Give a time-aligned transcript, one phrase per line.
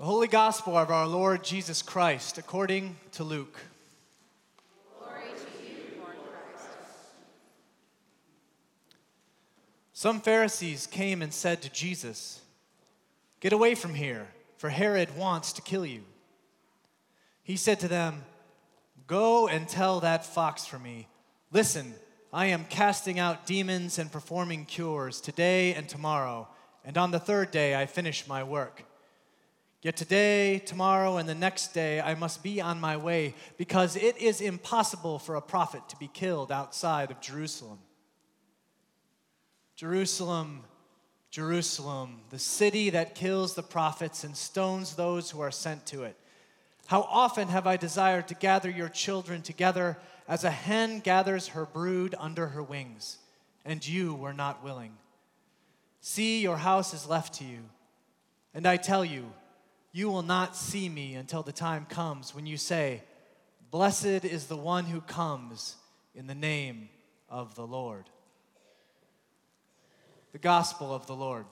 [0.00, 3.58] The Holy Gospel of our Lord Jesus Christ according to Luke.
[4.98, 6.68] Glory to you, Lord Christ.
[9.92, 12.40] Some Pharisees came and said to Jesus,
[13.40, 16.04] Get away from here, for Herod wants to kill you.
[17.42, 18.24] He said to them,
[19.06, 21.08] Go and tell that fox for me,
[21.52, 21.92] Listen,
[22.32, 26.48] I am casting out demons and performing cures today and tomorrow,
[26.86, 28.84] and on the third day I finish my work.
[29.82, 34.18] Yet today, tomorrow, and the next day I must be on my way, because it
[34.18, 37.78] is impossible for a prophet to be killed outside of Jerusalem.
[39.76, 40.64] Jerusalem,
[41.30, 46.16] Jerusalem, the city that kills the prophets and stones those who are sent to it.
[46.86, 49.96] How often have I desired to gather your children together
[50.28, 53.16] as a hen gathers her brood under her wings,
[53.64, 54.92] and you were not willing.
[56.02, 57.60] See, your house is left to you.
[58.52, 59.32] And I tell you,
[59.92, 63.02] you will not see me until the time comes when you say,
[63.70, 65.76] Blessed is the one who comes
[66.14, 66.88] in the name
[67.28, 68.10] of the Lord.
[70.32, 71.44] The Gospel of the Lord.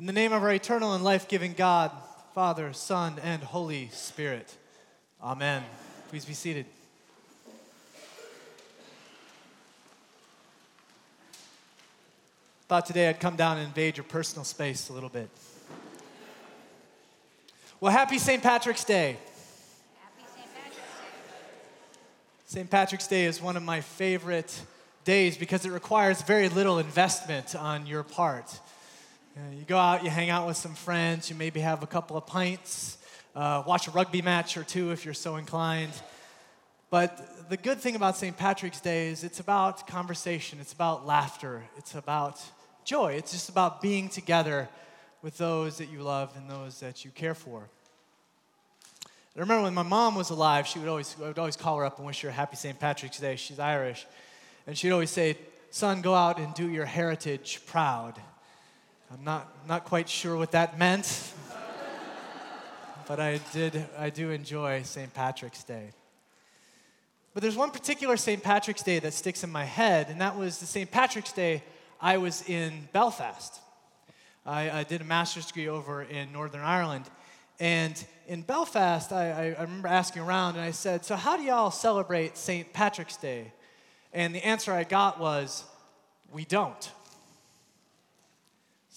[0.00, 1.90] In the name of our eternal and life giving God,
[2.34, 4.50] Father, Son, and Holy Spirit.
[5.22, 5.62] Amen.
[6.08, 6.64] Please be seated.
[12.66, 15.28] Thought today I'd come down and invade your personal space a little bit.
[17.78, 18.42] Well, happy St.
[18.42, 19.18] Patrick's Day.
[20.34, 20.54] St.
[20.54, 21.36] Patrick's Day.
[22.46, 22.70] St.
[22.70, 24.62] Patrick's Day is one of my favorite
[25.04, 28.60] days because it requires very little investment on your part.
[29.58, 32.26] You go out, you hang out with some friends, you maybe have a couple of
[32.26, 32.98] pints,
[33.34, 35.92] uh, watch a rugby match or two if you're so inclined.
[36.90, 38.36] But the good thing about St.
[38.36, 42.40] Patrick's Day is it's about conversation, it's about laughter, it's about
[42.84, 44.68] joy, it's just about being together
[45.22, 47.68] with those that you love and those that you care for.
[49.36, 51.84] I remember when my mom was alive, she would always, I would always call her
[51.84, 52.78] up and wish her a happy St.
[52.78, 53.36] Patrick's Day.
[53.36, 54.06] She's Irish.
[54.66, 55.38] And she'd always say,
[55.70, 58.20] Son, go out and do your heritage proud.
[59.12, 61.32] I'm not, not quite sure what that meant,
[63.08, 65.12] but I, did, I do enjoy St.
[65.12, 65.90] Patrick's Day.
[67.34, 68.40] But there's one particular St.
[68.40, 70.88] Patrick's Day that sticks in my head, and that was the St.
[70.88, 71.64] Patrick's Day
[72.00, 73.60] I was in Belfast.
[74.46, 77.06] I, I did a master's degree over in Northern Ireland.
[77.58, 81.42] And in Belfast, I, I, I remember asking around and I said, So, how do
[81.42, 82.72] y'all celebrate St.
[82.72, 83.52] Patrick's Day?
[84.12, 85.64] And the answer I got was,
[86.32, 86.90] We don't.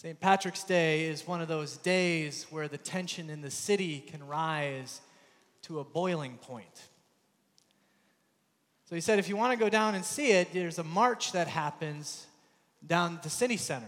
[0.03, 0.19] St.
[0.19, 4.99] Patrick's Day is one of those days where the tension in the city can rise
[5.61, 6.89] to a boiling point.
[8.83, 11.31] So he said, if you want to go down and see it, there's a march
[11.31, 12.27] that happens
[12.85, 13.87] down at the city center.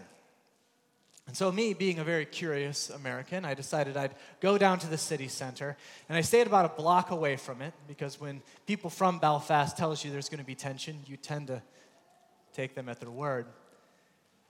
[1.28, 4.98] And so, me being a very curious American, I decided I'd go down to the
[4.98, 5.76] city center.
[6.08, 10.06] And I stayed about a block away from it because when people from Belfast tells
[10.06, 11.62] you there's going to be tension, you tend to
[12.54, 13.48] take them at their word.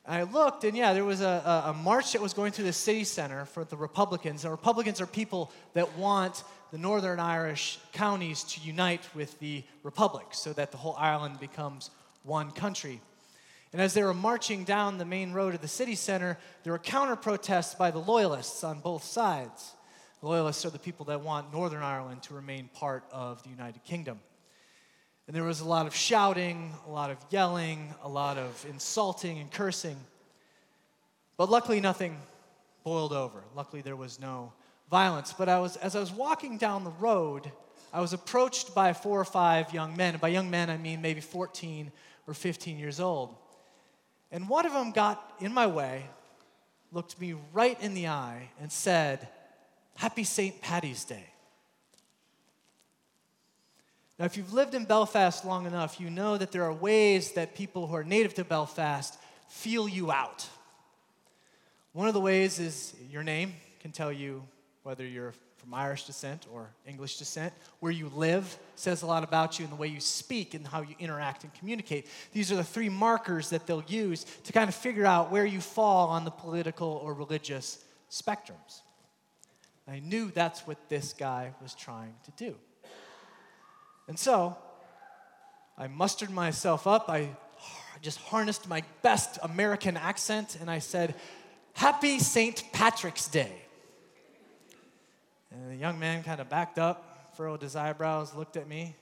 [0.07, 3.03] I looked, and yeah, there was a, a, march that was going through the city
[3.03, 4.43] center for the Republicans.
[4.43, 10.27] And Republicans are people that want the Northern Irish counties to unite with the Republic
[10.31, 11.89] so that the whole Ireland becomes
[12.23, 13.01] one country.
[13.73, 16.79] And as they were marching down the main road of the city center, there were
[16.79, 19.73] counter protests by the Loyalists on both sides.
[20.22, 23.84] The Loyalists are the people that want Northern Ireland to remain part of the United
[23.84, 24.19] Kingdom.
[25.27, 29.39] And there was a lot of shouting, a lot of yelling, a lot of insulting
[29.39, 29.97] and cursing.
[31.37, 32.17] But luckily, nothing
[32.83, 33.43] boiled over.
[33.55, 34.53] Luckily, there was no
[34.89, 35.33] violence.
[35.33, 37.51] But I was, as I was walking down the road,
[37.91, 40.13] I was approached by four or five young men.
[40.13, 41.91] And by young men, I mean maybe 14
[42.27, 43.35] or 15 years old.
[44.31, 46.05] And one of them got in my way,
[46.91, 49.27] looked me right in the eye, and said,
[49.95, 50.61] Happy St.
[50.61, 51.25] Patty's Day.
[54.17, 57.53] Now, if you've lived in Belfast long enough, you know that there are ways that
[57.53, 59.17] people who are native to Belfast
[59.50, 60.47] feel you out.
[61.91, 64.44] One of the ways is your name can tell you
[64.84, 67.52] whether you're from Irish descent or English descent.
[67.79, 70.82] Where you live says a lot about you and the way you speak and how
[70.82, 72.08] you interact and communicate.
[72.32, 75.59] These are the three markers that they'll use to kind of figure out where you
[75.59, 78.82] fall on the political or religious spectrums.
[79.88, 82.56] I knew that's what this guy was trying to do.
[84.07, 84.57] And so
[85.78, 87.09] I mustered myself up.
[87.09, 87.29] I
[88.02, 91.16] just harnessed my best American accent and I said,
[91.73, 92.63] Happy St.
[92.72, 93.52] Patrick's Day.
[95.52, 98.96] And the young man kind of backed up, furrowed his eyebrows, looked at me,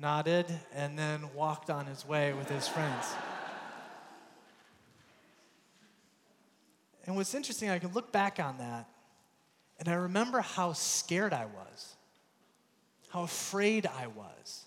[0.00, 3.06] nodded, and then walked on his way with his friends.
[7.06, 8.88] and what's interesting, I can look back on that,
[9.78, 11.96] and I remember how scared I was,
[13.12, 14.64] how afraid I was.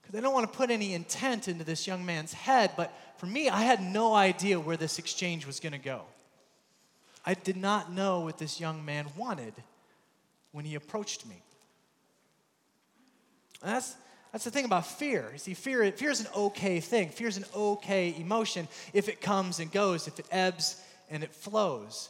[0.00, 3.26] Because I don't want to put any intent into this young man's head, but for
[3.26, 6.02] me, I had no idea where this exchange was going to go.
[7.26, 9.52] I did not know what this young man wanted
[10.52, 11.42] when he approached me.
[13.62, 13.96] And that's,
[14.32, 15.28] that's the thing about fear.
[15.32, 17.10] You see, fear, fear is an okay thing.
[17.10, 20.80] Fear is an okay emotion if it comes and goes, if it ebbs
[21.10, 22.08] and it flows.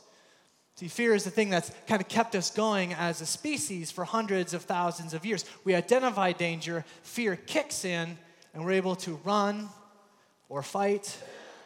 [0.76, 4.05] See, fear is the thing that's kind of kept us going as a species for
[4.05, 5.46] hundreds of thousands of years.
[5.64, 8.19] We identify danger, fear kicks in,
[8.52, 9.70] and we're able to run
[10.50, 11.17] or fight.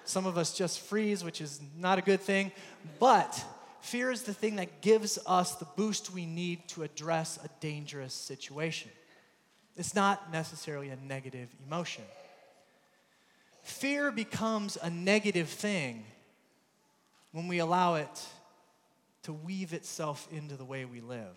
[0.04, 2.52] Some of us just freeze, which is not a good thing.
[3.00, 3.44] But
[3.80, 8.14] fear is the thing that gives us the boost we need to address a dangerous
[8.14, 8.92] situation.
[9.76, 12.04] It's not necessarily a negative emotion.
[13.64, 16.04] Fear becomes a negative thing
[17.32, 18.26] when we allow it
[19.30, 21.36] to weave itself into the way we live,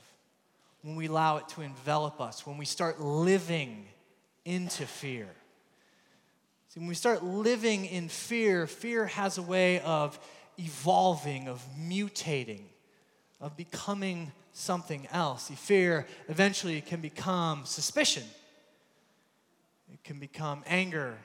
[0.82, 3.86] when we allow it to envelop us, when we start living
[4.46, 5.28] into fear.
[6.70, 10.20] See, when we start living in fear, fear has a way of
[10.58, 12.64] evolving, of mutating,
[13.40, 15.44] of becoming something else.
[15.44, 18.24] See, fear eventually can become suspicion,
[19.94, 21.16] it can become anger,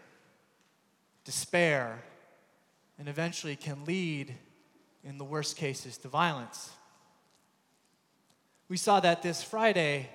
[1.24, 2.04] despair,
[2.98, 4.34] and eventually can lead
[5.04, 6.70] in the worst cases, to violence.
[8.68, 10.08] We saw that this Friday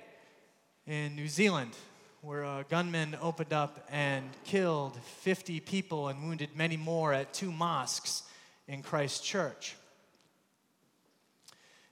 [0.86, 1.72] in New Zealand,
[2.20, 7.50] where a gunman opened up and killed 50 people and wounded many more at two
[7.50, 8.22] mosques
[8.68, 9.76] in Christchurch.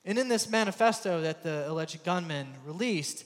[0.05, 3.25] And in this manifesto that the alleged gunman released,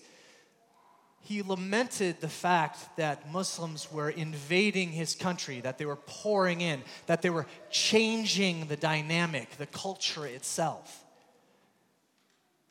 [1.26, 6.82] he lamented the fact that Muslims were invading his country, that they were pouring in,
[7.06, 11.04] that they were changing the dynamic, the culture itself.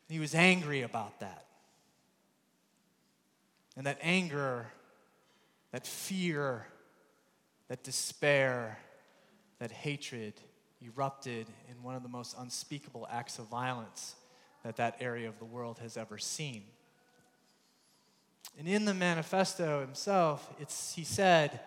[0.08, 1.46] He was angry about that.
[3.76, 4.68] And that anger,
[5.74, 6.66] that fear,
[7.68, 8.80] that despair,
[9.60, 10.34] that hatred
[10.82, 14.16] erupted in one of the most unspeakable acts of violence
[14.64, 16.64] that that area of the world has ever seen.
[18.58, 21.60] And in the manifesto himself, it's, he said,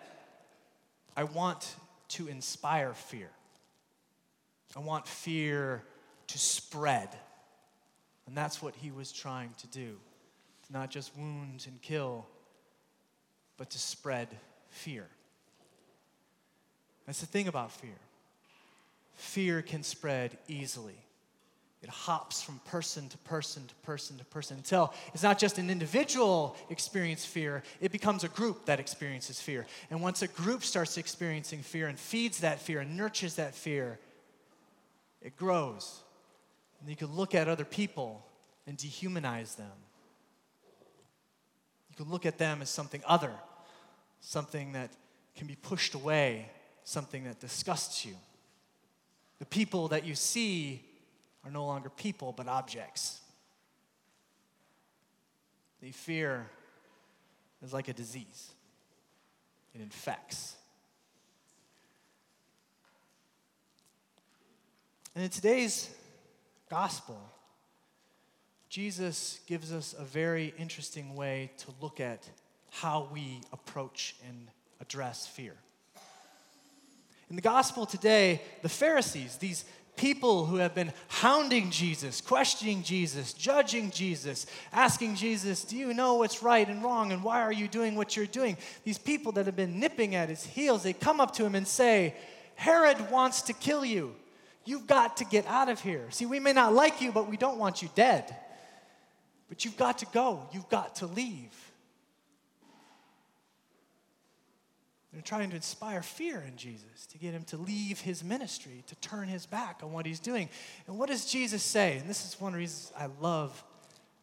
[1.15, 1.75] I want
[2.09, 3.29] to inspire fear.
[4.75, 5.83] I want fear
[6.27, 7.09] to spread.
[8.25, 9.97] And that's what he was trying to do.
[10.67, 12.25] To not just wound and kill,
[13.57, 14.27] but to spread
[14.69, 15.07] fear.
[17.05, 17.97] That's the thing about fear.
[19.15, 20.97] Fear can spread easily.
[21.81, 25.69] It hops from person to person to person to person until it's not just an
[25.69, 29.65] individual experience fear, it becomes a group that experiences fear.
[29.89, 33.97] And once a group starts experiencing fear and feeds that fear and nurtures that fear,
[35.21, 36.01] it grows.
[36.81, 38.25] And you can look at other people
[38.67, 39.71] and dehumanize them.
[41.89, 43.31] You can look at them as something other,
[44.19, 44.91] something that
[45.37, 46.49] can be pushed away,
[46.83, 48.15] something that disgusts you.
[49.39, 50.83] The people that you see
[51.49, 53.21] are no longer people, but objects.
[55.81, 56.47] The fear
[57.63, 58.51] is like a disease,
[59.73, 60.55] it infects.
[65.15, 65.89] And in today's
[66.69, 67.19] gospel,
[68.69, 72.29] Jesus gives us a very interesting way to look at
[72.69, 74.47] how we approach and
[74.79, 75.55] address fear.
[77.29, 79.65] In the gospel today, the Pharisees, these
[79.99, 86.15] people who have been hounding Jesus, questioning Jesus, judging Jesus, asking Jesus, Do you know
[86.15, 88.55] what's right and wrong and why are you doing what you're doing?
[88.85, 91.67] These people that have been nipping at his heels, they come up to him and
[91.67, 92.15] say,
[92.55, 94.15] Herod wants to kill you.
[94.63, 96.05] You've got to get out of here.
[96.11, 98.33] See, we may not like you, but we don't want you dead.
[99.49, 101.53] But you've got to go, you've got to leave.
[105.11, 108.95] They're trying to inspire fear in Jesus, to get him to leave his ministry, to
[108.97, 110.49] turn his back on what he's doing.
[110.85, 111.97] And what does Jesus say?
[111.97, 113.63] And this is one reason I love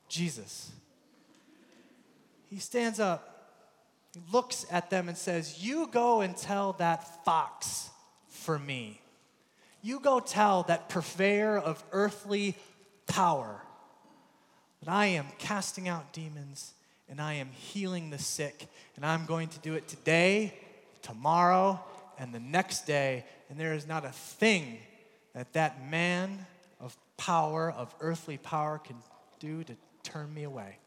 [0.09, 0.71] Jesus.
[2.49, 3.51] He stands up,
[4.15, 7.91] he looks at them, and says, You go and tell that fox
[8.29, 9.01] for me.
[9.83, 12.57] You go tell that purveyor of earthly
[13.09, 13.61] power
[14.81, 16.75] that I am casting out demons
[17.09, 18.67] and I am healing the sick,
[18.97, 20.55] and I'm going to do it today,
[21.07, 21.81] tomorrow,
[22.19, 24.79] and the next day, and there is not a thing
[25.35, 26.47] that that man
[26.81, 28.97] of power, of earthly power, can
[29.39, 30.79] do to turn me away.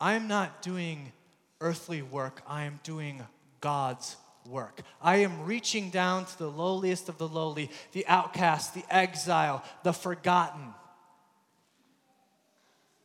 [0.00, 1.12] I am not doing
[1.60, 3.22] earthly work, I am doing
[3.60, 4.16] God's
[4.48, 4.80] work.
[5.00, 9.92] I am reaching down to the lowliest of the lowly, the outcast, the exile, the
[9.92, 10.74] forgotten.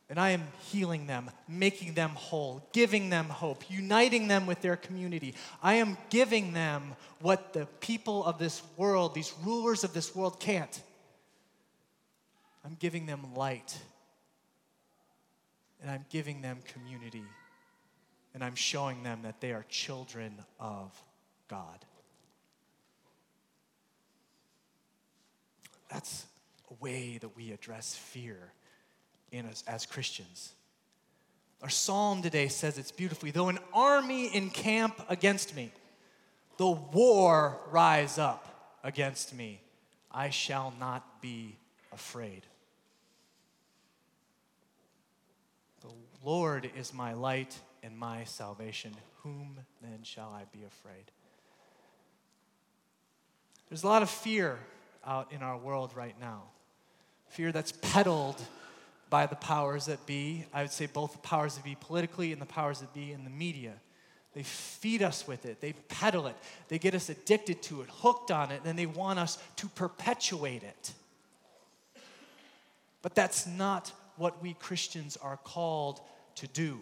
[0.08, 4.76] And I am healing them, making them whole, giving them hope, uniting them with their
[4.76, 5.34] community.
[5.62, 10.38] I am giving them what the people of this world, these rulers of this world,
[10.38, 10.80] can't.
[12.64, 13.76] I'm giving them light.
[15.82, 17.24] And I'm giving them community.
[18.32, 20.92] And I'm showing them that they are children of
[21.48, 21.84] God.
[25.88, 26.26] That's
[26.70, 28.52] a way that we address fear
[29.32, 30.52] in us as Christians.
[31.62, 35.72] Our psalm today says it's beautifully though an army encamp against me,
[36.58, 39.60] the war rise up against me,
[40.10, 41.56] I shall not be
[41.92, 42.42] afraid.
[45.80, 45.92] The
[46.24, 48.94] Lord is my light and my salvation.
[49.22, 51.10] Whom then shall I be afraid?
[53.68, 54.58] There's a lot of fear
[55.04, 56.44] out in our world right now.
[57.28, 58.40] Fear that's peddled
[59.08, 60.44] by the powers that be.
[60.52, 63.24] I would say both the powers that be politically and the powers that be in
[63.24, 63.74] the media.
[64.34, 66.36] They feed us with it, they peddle it,
[66.68, 70.62] they get us addicted to it, hooked on it, and they want us to perpetuate
[70.62, 70.92] it.
[73.00, 76.00] But that's not what we Christians are called
[76.34, 76.80] to do.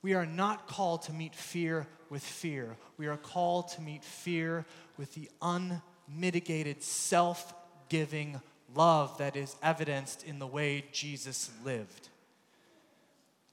[0.00, 2.76] We are not called to meet fear with fear.
[2.96, 4.64] We are called to meet fear
[4.96, 7.52] with the unmitigated, self
[7.88, 8.40] giving
[8.74, 12.08] love that is evidenced in the way Jesus lived.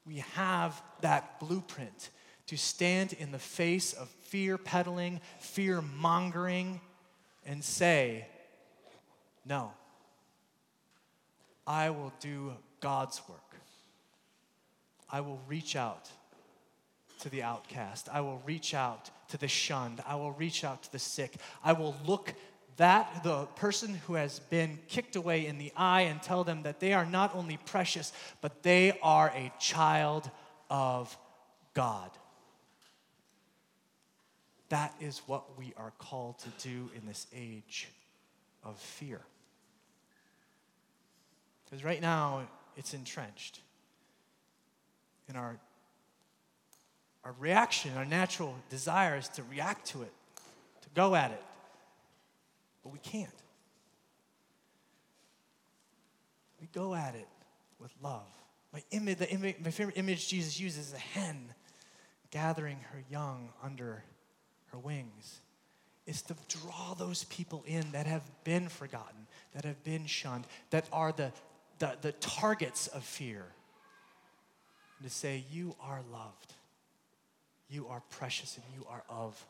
[0.06, 2.10] We have that blueprint
[2.46, 6.80] to stand in the face of fear peddling, fear mongering,
[7.44, 8.26] and say,
[9.44, 9.72] No,
[11.66, 13.40] I will do God's work.
[15.10, 16.10] I will reach out
[17.20, 18.08] to the outcast.
[18.12, 20.02] I will reach out to the shunned.
[20.06, 21.36] I will reach out to the sick.
[21.64, 22.34] I will look
[22.78, 26.80] that the person who has been kicked away in the eye and tell them that
[26.80, 30.30] they are not only precious, but they are a child
[30.70, 31.16] of
[31.74, 32.10] God.
[34.68, 37.88] That is what we are called to do in this age
[38.62, 39.20] of fear.
[41.64, 43.60] Because right now, it's entrenched.
[45.26, 45.58] And our,
[47.24, 50.12] our reaction, our natural desire is to react to it,
[50.82, 51.42] to go at it,
[52.88, 53.30] but we can't.
[56.60, 57.28] We go at it
[57.78, 58.26] with love.
[58.72, 61.54] My, image, the image, my favorite image Jesus uses is a hen
[62.30, 64.02] gathering her young under
[64.72, 65.40] her wings.
[66.06, 70.86] Is to draw those people in that have been forgotten, that have been shunned, that
[70.90, 71.32] are the,
[71.78, 73.44] the, the targets of fear.
[74.98, 76.54] And to say, You are loved,
[77.68, 79.44] you are precious, and you are of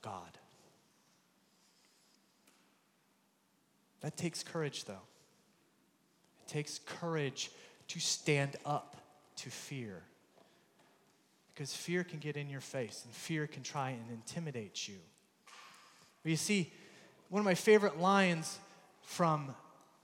[0.00, 0.38] God.
[4.00, 5.02] That takes courage, though.
[6.44, 7.50] It takes courage
[7.88, 8.96] to stand up
[9.36, 10.02] to fear.
[11.52, 14.96] Because fear can get in your face and fear can try and intimidate you.
[16.22, 16.72] But you see,
[17.28, 18.58] one of my favorite lines
[19.02, 19.54] from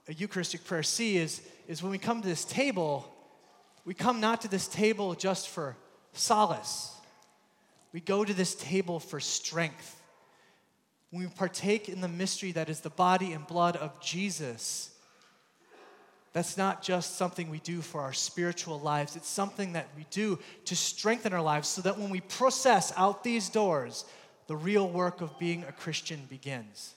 [0.07, 3.11] a Eucharistic prayer C is, is when we come to this table,
[3.85, 5.75] we come not to this table just for
[6.13, 6.93] solace.
[7.93, 10.01] We go to this table for strength
[11.11, 14.91] when we partake in the mystery that is the body and blood of Jesus,
[16.33, 20.37] that's not just something we do for our spiritual lives, it's something that we do
[20.65, 24.05] to strengthen our lives so that when we process out these doors,
[24.47, 26.93] the real work of being a Christian begins.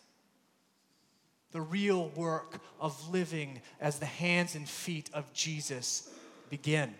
[1.52, 6.08] The real work of living as the hands and feet of Jesus
[6.48, 6.94] begin.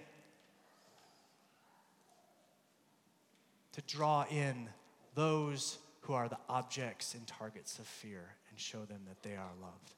[3.73, 4.69] To draw in
[5.15, 9.53] those who are the objects and targets of fear and show them that they are
[9.61, 9.95] loved.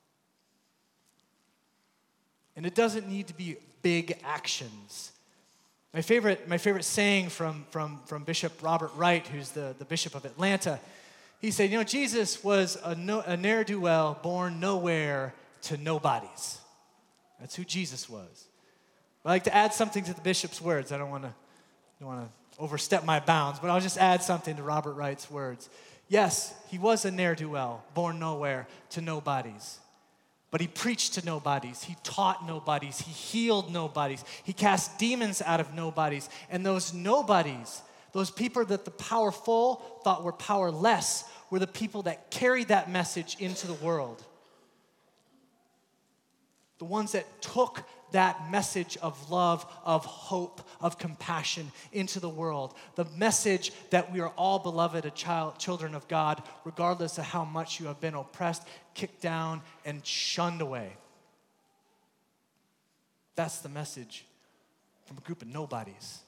[2.57, 5.13] And it doesn't need to be big actions.
[5.95, 10.15] My favorite, my favorite saying from, from, from Bishop Robert Wright, who's the, the Bishop
[10.15, 10.79] of Atlanta,
[11.41, 15.77] he said, You know, Jesus was a, no, a ne'er do well born nowhere to
[15.77, 16.59] nobodies.
[17.41, 18.47] That's who Jesus was.
[19.25, 20.91] I like to add something to the bishop's words.
[20.93, 21.35] I don't want to
[22.01, 25.69] don't want to overstep my bounds, but I'll just add something to Robert Wright's words.
[26.13, 29.79] Yes, he was a ne'er do well, born nowhere to nobodies.
[30.51, 31.85] But he preached to nobodies.
[31.85, 33.01] He taught nobodies.
[33.01, 34.23] He healed nobodies.
[34.45, 36.29] He cast demons out of nobodies.
[36.51, 37.81] And those nobodies,
[38.13, 43.39] those people that the powerful thought were powerless, were the people that carried that message
[43.41, 44.23] into the world.
[46.77, 52.75] The ones that took that message of love, of hope, of compassion into the world.
[52.95, 57.45] The message that we are all beloved, a child, children of God, regardless of how
[57.45, 58.63] much you have been oppressed,
[58.95, 60.93] kicked down, and shunned away.
[63.35, 64.25] That's the message
[65.05, 66.21] from a group of nobodies.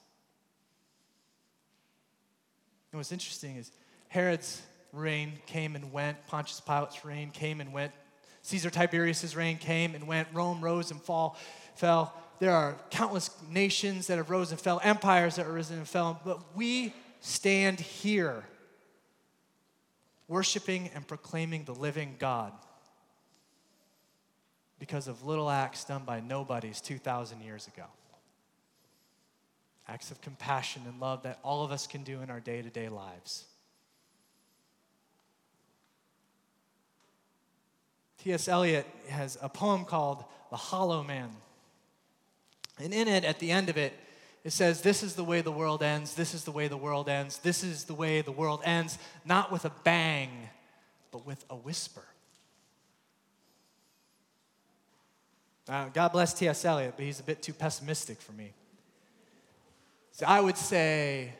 [2.91, 3.71] And what's interesting is
[4.07, 4.61] Herod's
[4.93, 7.91] reign came and went, Pontius Pilate's reign came and went,
[8.43, 11.37] Caesar Tiberius' reign came and went, Rome rose and fall
[11.75, 12.13] fell.
[12.39, 16.19] There are countless nations that have rose and fell, empires that have risen and fell,
[16.25, 18.43] but we stand here
[20.27, 22.51] worshiping and proclaiming the living God
[24.79, 27.85] because of little acts done by nobodies 2,000 years ago.
[29.87, 32.69] Acts of compassion and love that all of us can do in our day to
[32.69, 33.45] day lives.
[38.19, 38.47] T.S.
[38.47, 41.29] Eliot has a poem called The Hollow Man.
[42.79, 43.93] And in it, at the end of it,
[44.43, 47.09] it says, This is the way the world ends, this is the way the world
[47.09, 50.29] ends, this is the way the world ends, not with a bang,
[51.11, 52.03] but with a whisper.
[55.67, 56.63] Now, God bless T.S.
[56.63, 58.53] Eliot, but he's a bit too pessimistic for me.
[60.11, 61.33] So I would say,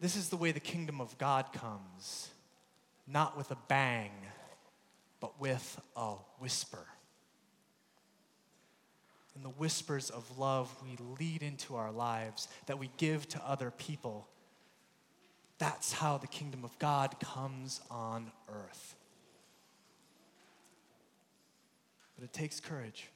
[0.00, 2.28] this is the way the kingdom of God comes,
[3.06, 4.10] not with a bang,
[5.18, 6.86] but with a whisper
[9.36, 13.70] and the whispers of love we lead into our lives, that we give to other
[13.70, 14.26] people.
[15.58, 18.96] That's how the kingdom of God comes on earth.
[22.16, 23.08] But it takes courage.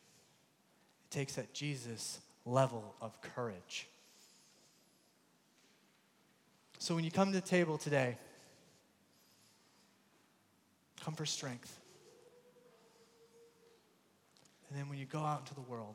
[1.11, 3.89] It takes that Jesus level of courage.
[6.79, 8.19] So when you come to the table today,
[11.03, 11.79] come for strength.
[14.69, 15.95] And then when you go out into the world,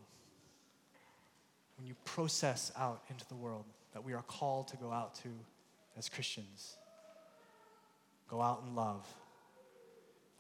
[1.78, 5.30] when you process out into the world that we are called to go out to
[5.98, 6.78] as Christians.
[8.30, 9.06] Go out in love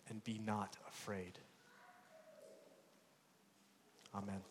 [0.10, 1.40] and be not afraid.
[4.14, 4.42] Amen.